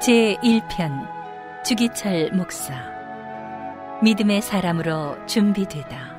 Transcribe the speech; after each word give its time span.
제 0.00 0.34
1편 0.42 1.06
주기철 1.62 2.30
목사 2.32 2.72
믿음의 4.02 4.40
사람으로 4.40 5.26
준비되다. 5.26 6.18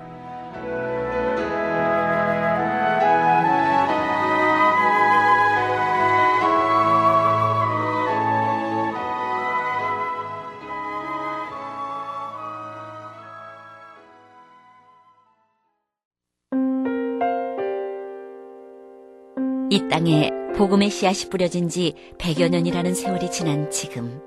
이 19.71 19.87
땅에 19.89 20.40
복음의 20.55 20.89
씨앗이 20.89 21.29
뿌려진 21.29 21.69
지 21.69 21.93
100여 22.17 22.49
년이라는 22.49 22.93
세월이 22.93 23.31
지난 23.31 23.69
지금 23.71 24.21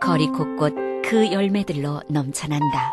거리 0.00 0.26
곳곳 0.26 0.74
그 1.04 1.32
열매들로 1.32 2.02
넘쳐난다. 2.08 2.92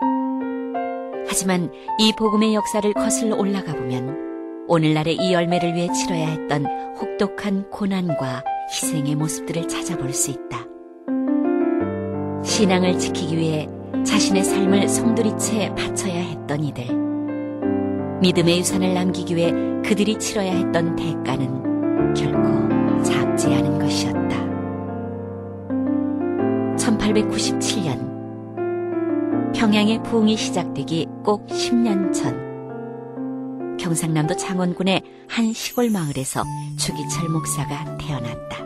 하지만 1.27 1.71
이 1.99 2.13
복음의 2.17 2.53
역사를 2.53 2.91
거슬러 2.93 3.35
올라가 3.35 3.73
보면 3.73 4.65
오늘날의 4.67 5.15
이 5.15 5.33
열매를 5.33 5.73
위해 5.73 5.91
치러야 5.91 6.27
했던 6.27 6.65
혹독한 6.95 7.69
고난과 7.69 8.43
희생의 8.69 9.15
모습들을 9.15 9.67
찾아볼 9.67 10.13
수 10.13 10.31
있다. 10.31 10.65
신앙을 12.43 12.97
지키기 12.99 13.37
위해 13.37 13.67
자신의 14.05 14.43
삶을 14.43 14.87
송두리째 14.87 15.73
바쳐야 15.75 16.21
했던 16.21 16.63
이들. 16.63 16.85
믿음의 18.21 18.59
유산을 18.59 18.93
남기기 18.93 19.35
위해 19.35 19.51
그들이 19.83 20.17
치러야 20.17 20.53
했던 20.53 20.95
대가는 20.95 21.66
결코 22.15 23.03
작지 23.03 23.47
않은 23.53 23.79
것이었다. 23.79 24.37
1897년 26.77 28.17
평양의 29.53 30.03
부흥이 30.03 30.37
시작되기 30.37 31.07
꼭 31.23 31.47
10년 31.47 32.13
전 32.13 33.77
경상남도 33.77 34.35
창원군의 34.35 35.01
한 35.29 35.53
시골 35.53 35.89
마을에서 35.89 36.43
주기철 36.77 37.29
목사가 37.29 37.97
태어났다. 37.97 38.57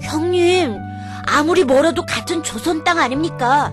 형님, 0.00 0.76
아무리 1.26 1.64
멀어도 1.64 2.04
같은 2.06 2.42
조선 2.42 2.84
땅 2.84 2.98
아닙니까? 2.98 3.72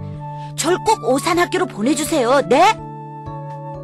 절 0.55 0.77
꼭 0.85 1.03
오산학교로 1.09 1.65
보내주세요, 1.67 2.41
네? 2.47 2.73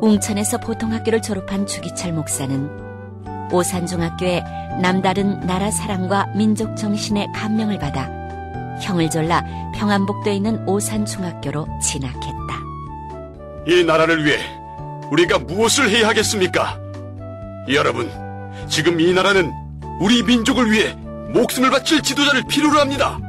웅천에서 0.01 0.59
보통학교를 0.59 1.21
졸업한 1.21 1.65
주기철 1.65 2.13
목사는 2.13 2.86
오산중학교에 3.51 4.43
남다른 4.81 5.39
나라 5.41 5.71
사랑과 5.71 6.25
민족 6.35 6.75
정신의 6.75 7.27
감명을 7.33 7.79
받아 7.79 8.09
형을 8.81 9.09
졸라 9.09 9.43
평안북도에 9.75 10.35
있는 10.35 10.67
오산중학교로 10.67 11.67
진학했다. 11.81 12.37
이 13.67 13.83
나라를 13.83 14.23
위해 14.23 14.37
우리가 15.11 15.39
무엇을 15.39 15.89
해야 15.89 16.07
하겠습니까? 16.07 16.79
여러분, 17.69 18.09
지금 18.67 18.99
이 18.99 19.13
나라는 19.13 19.51
우리 19.99 20.23
민족을 20.23 20.71
위해 20.71 20.93
목숨을 21.33 21.69
바칠 21.69 22.01
지도자를 22.01 22.43
필요로 22.47 22.79
합니다. 22.79 23.19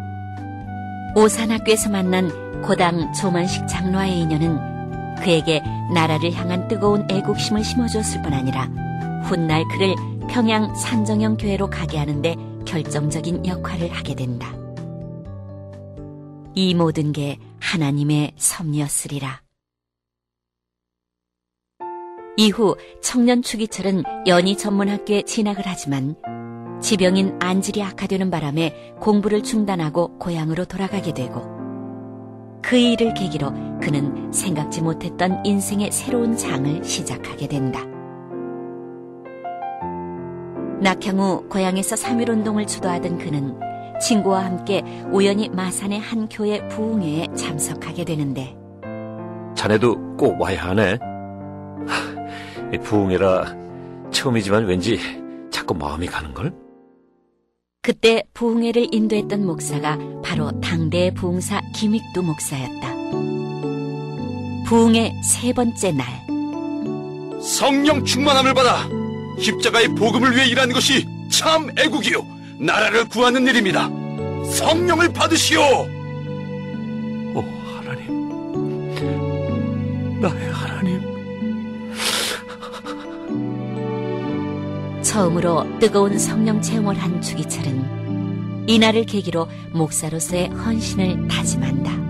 오산학교에서 1.15 1.91
만난 1.91 2.63
고당 2.63 3.13
조만식 3.13 3.67
장로와의 3.67 4.21
인연은 4.21 5.17
그에게 5.17 5.63
나라를 5.93 6.33
향한 6.35 6.69
뜨거운 6.69 7.07
애국심을 7.11 7.65
심어줬을 7.65 8.23
뿐 8.23 8.33
아니라 8.33 8.69
훗날 9.25 9.65
그를 9.69 9.95
평양 10.29 10.75
산정형 10.75 11.37
교회로 11.39 11.71
가게 11.71 11.99
하는데 11.99 12.35
결정적인 12.67 13.47
역할을 13.47 13.91
하게 13.91 14.15
된다. 14.15 14.55
이 16.55 16.75
모든 16.75 17.13
게 17.13 17.39
하나님의 17.61 18.33
섭리였으리라. 18.37 19.43
이후 22.37 22.77
청년 23.03 23.43
추기철은 23.43 24.05
연희 24.29 24.57
전문학교에 24.57 25.23
진학을 25.23 25.65
하지만 25.67 26.15
지병인 26.81 27.39
안질이 27.41 27.83
악화되는 27.83 28.31
바람에 28.31 28.95
공부를 29.01 29.43
중단하고 29.43 30.19
고향으로 30.19 30.65
돌아가게 30.67 31.13
되고 31.13 31.43
그 32.63 32.77
일을 32.77 33.15
계기로 33.15 33.51
그는 33.81 34.33
생각지 34.33 34.83
못했던 34.83 35.45
인생의 35.45 35.91
새로운 35.91 36.37
장을 36.37 36.85
시작하게 36.85 37.49
된다. 37.49 37.98
낙향 40.81 41.19
후 41.19 41.49
고향에서 41.49 41.97
3.1 41.97 42.29
운동을 42.31 42.67
주도하던 42.67 43.19
그는 43.19 43.59
친구와 44.01 44.45
함께 44.45 44.83
우연히 45.11 45.49
마산의 45.49 45.99
한 45.99 46.29
교회 46.29 46.67
부흥회에 46.69 47.27
참석하게 47.37 48.05
되는데 48.05 48.57
자네도 49.55 50.17
꼭 50.17 50.41
와야 50.41 50.69
하네. 50.69 50.99
하, 51.87 52.79
부흥회라 52.83 53.57
처음이지만 54.13 54.67
왠지 54.67 54.99
자꾸 55.51 55.75
마음이 55.75 56.07
가는걸? 56.07 56.55
그때 57.83 58.23
부흥회를 58.35 58.89
인도했던 58.93 59.45
목사가 59.45 59.99
바로 60.23 60.53
당대의 60.61 61.15
부흥사 61.15 61.61
김익두 61.75 62.23
목사였다. 62.23 62.95
부흥회 64.67 65.13
세 65.23 65.53
번째 65.53 65.93
날 65.93 66.07
성령 67.41 68.05
충만함을 68.05 68.55
받아 68.55 68.98
십자가의 69.41 69.89
복음을 69.89 70.35
위해 70.35 70.47
일하는 70.47 70.75
것이 70.75 71.07
참 71.31 71.71
애국이요 71.79 72.27
나라를 72.59 73.09
구하는 73.09 73.47
일입니다. 73.47 73.89
성령을 74.53 75.13
받으시오. 75.13 75.61
오, 77.35 77.45
하나님. 77.77 78.29
나의 80.21 80.51
하나님. 80.51 81.01
처음으로 85.03 85.79
뜨거운 85.79 86.19
성령 86.19 86.61
체험을 86.61 86.97
한 86.99 87.23
주기철은 87.23 88.67
이날을 88.69 89.05
계기로 89.05 89.49
목사로서의 89.73 90.49
헌신을 90.49 91.29
다짐한다. 91.29 92.09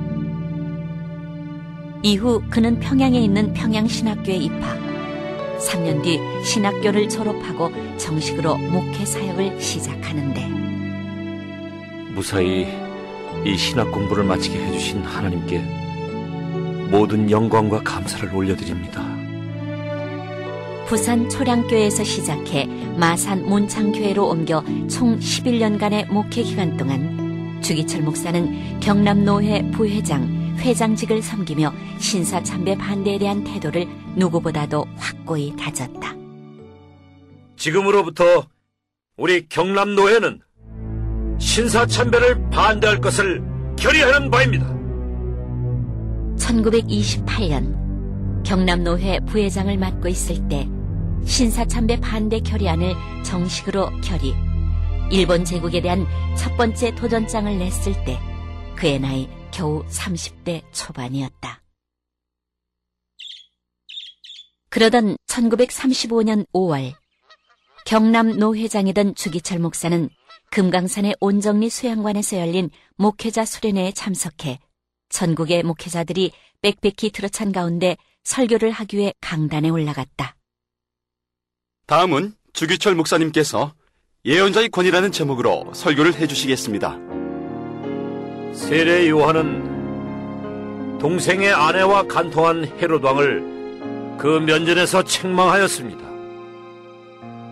이후 2.03 2.43
그는 2.49 2.81
평양에 2.81 3.19
있는 3.21 3.53
평양신학교에 3.53 4.37
입학. 4.37 4.88
3년 5.59 6.03
뒤 6.03 6.21
신학교를 6.45 7.09
졸업하고 7.09 7.71
정식으로 7.97 8.57
목회 8.57 9.05
사역을 9.05 9.61
시작하는데 9.61 10.47
무사히 12.15 12.67
이 13.45 13.57
신학 13.57 13.91
공부를 13.93 14.25
마치게 14.25 14.59
해주신 14.59 15.03
하나님께 15.03 15.59
모든 16.91 17.31
영광과 17.31 17.83
감사를 17.83 18.35
올려드립니다. 18.35 19.05
부산 20.87 21.29
초량교회에서 21.29 22.03
시작해 22.03 22.67
마산 22.97 23.45
문창교회로 23.45 24.27
옮겨 24.27 24.65
총 24.89 25.19
11년간의 25.19 26.11
목회 26.11 26.43
기간 26.43 26.77
동안 26.79 27.61
주기철 27.61 28.03
목사는 28.03 28.81
경남 28.81 29.25
노회 29.25 29.63
부회장, 29.71 30.38
회장직을 30.59 31.23
섬기며 31.23 31.73
신사참배 31.99 32.77
반대에 32.77 33.19
대한 33.19 33.45
태도를 33.45 33.87
누구보다도 34.17 34.85
확고히 34.97 35.55
다졌다. 35.57 36.15
지금으로부터 37.57 38.47
우리 39.17 39.49
경남 39.49 39.95
노회는 39.95 40.41
신사참배를 41.39 42.51
반대할 42.51 43.01
것을 43.01 43.43
결의하는 43.77 44.31
바입니다. 44.31 44.67
1928년 46.37 47.79
경남노회 48.45 49.21
부회장을 49.27 49.77
맡고 49.77 50.09
있을 50.09 50.49
때 50.49 50.69
신사참배 51.25 52.01
반대 52.01 52.41
결의안을 52.41 52.95
정식으로 53.23 53.91
결의, 54.01 54.35
일본 55.11 55.45
제국에 55.45 55.81
대한 55.81 56.07
첫 56.37 56.57
번째 56.57 56.95
도전장을 56.95 57.59
냈을 57.59 57.93
때 58.05 58.19
그의 58.77 59.01
나이 59.01 59.29
겨우 59.59 59.85
30대 59.87 60.63
초반이었다. 60.73 61.65
그러던 64.69 65.17
1935년 65.27 66.47
5월 66.53 66.95
경남 67.85 68.39
노회장이던 68.39 69.17
주기철 69.17 69.59
목사는 69.59 70.11
금강산의 70.53 71.17
온정리 71.19 71.71
수양관에서 71.71 72.37
열린 72.39 72.71
목회자 72.99 73.45
수련회에 73.45 73.91
참석해 73.91 74.61
전국의 75.09 75.65
목회자들이 75.65 76.31
빽빽히 76.63 77.11
들어찬 77.11 77.51
가운데 77.51 77.97
설교를 78.23 78.71
하기 78.71 78.97
위해 78.99 79.13
강단에 79.21 79.71
올라갔다. 79.71 80.37
다음은 81.87 82.37
주기철 82.53 82.95
목사님께서 82.95 83.75
예언자의 84.25 84.69
권이라는 84.69 85.11
제목으로 85.11 85.73
설교를 85.75 86.15
해주시겠습니다. 86.15 87.08
세례 88.59 89.09
요한은 89.09 90.99
동생의 90.99 91.53
아내와 91.53 92.03
간통한 92.03 92.73
헤롯 92.79 93.05
왕을 93.05 94.17
그 94.19 94.27
면전에서 94.27 95.05
책망하였습니다. 95.05 96.07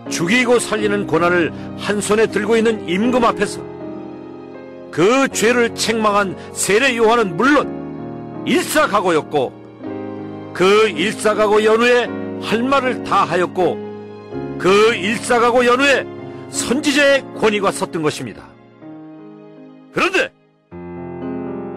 죽이고 0.09 0.59
살리는 0.59 1.07
고난을 1.07 1.53
한 1.77 2.01
손에 2.01 2.27
들고 2.27 2.57
있는 2.57 2.85
임금 2.87 3.23
앞에서 3.23 3.61
그 4.91 5.27
죄를 5.29 5.73
책망한 5.73 6.35
세례 6.51 6.95
요한은 6.97 7.37
물론 7.37 8.43
일사각오였고 8.45 10.51
그 10.53 10.89
일사각오 10.89 11.63
연후에 11.63 12.09
할 12.41 12.63
말을 12.63 13.05
다 13.05 13.23
하였고 13.23 14.57
그 14.59 14.93
일사각오 14.93 15.65
연후에 15.65 16.05
선지자의 16.49 17.23
권위가 17.39 17.71
섰던 17.71 18.03
것입니다. 18.03 18.43
그런데 19.93 20.36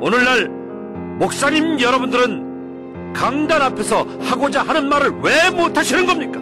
오늘날 0.00 0.48
목사님 1.18 1.80
여러분들은 1.80 3.12
강단 3.12 3.60
앞에서 3.60 4.06
하고자 4.22 4.62
하는 4.62 4.88
말을 4.88 5.10
왜 5.22 5.50
못하시는 5.50 6.06
겁니까? 6.06 6.40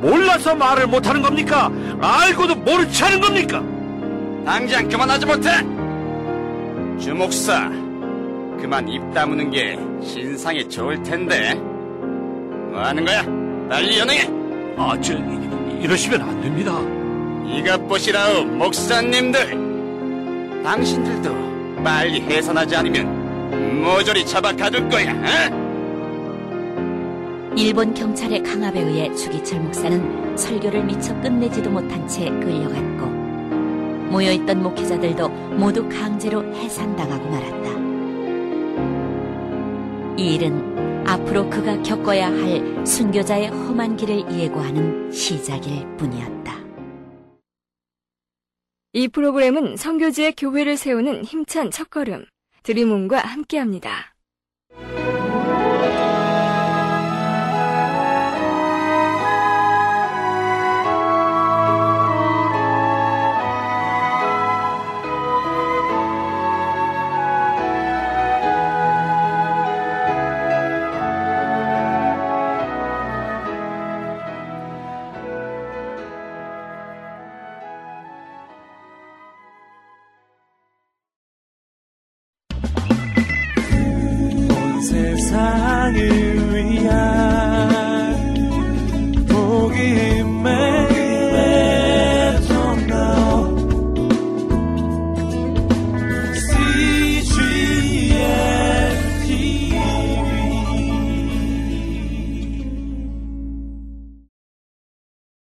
몰라서 0.00 0.54
말을 0.54 0.86
못하는 0.86 1.22
겁니까? 1.22 1.70
알고도 2.00 2.56
모르지 2.56 3.02
하는 3.02 3.20
겁니까? 3.20 3.62
당장 4.44 4.88
그만하지 4.88 5.26
못해! 5.26 5.50
주목사, 7.00 7.68
그만 8.60 8.88
입 8.88 9.00
다무는 9.14 9.50
게 9.50 9.78
신상에 10.02 10.66
좋을 10.68 11.02
텐데. 11.02 11.54
뭐 11.54 12.80
하는 12.80 13.04
거야? 13.04 13.22
빨리 13.68 13.98
연행해! 13.98 14.28
아, 14.76 14.96
저, 15.00 15.14
이- 15.14 15.78
이러시면 15.82 16.20
안 16.22 16.40
됩니다. 16.40 16.72
이것 17.46 17.88
보시라오, 17.88 18.44
목사님들! 18.44 19.50
당신들도 20.64 21.51
빨리 21.82 22.20
해산하지 22.20 22.76
않으면 22.76 23.82
모조리 23.82 24.24
잡아 24.24 24.54
가둘 24.54 24.88
거야, 24.88 25.12
어? 25.12 25.62
일본 27.56 27.92
경찰의 27.92 28.42
강압에 28.42 28.80
의해 28.80 29.14
주기철 29.14 29.60
목사는 29.60 30.36
설교를 30.36 30.84
미처 30.84 31.14
끝내지도 31.20 31.70
못한 31.70 32.06
채 32.08 32.30
끌려갔고 32.30 33.06
모여있던 34.10 34.62
목회자들도 34.62 35.28
모두 35.28 35.88
강제로 35.88 36.44
해산당하고 36.54 37.28
말았다. 37.28 37.72
이 40.16 40.34
일은 40.34 41.06
앞으로 41.06 41.48
그가 41.50 41.82
겪어야 41.82 42.28
할 42.28 42.86
순교자의 42.86 43.48
험한 43.48 43.96
길을 43.96 44.30
예고하는 44.30 45.10
시작일 45.10 45.86
뿐이었다. 45.96 46.41
이 48.94 49.08
프로그램은 49.08 49.76
성교지의 49.76 50.34
교회를 50.36 50.76
세우는 50.76 51.24
힘찬 51.24 51.70
첫걸음, 51.70 52.26
드림온과 52.62 53.20
함께합니다. 53.20 54.11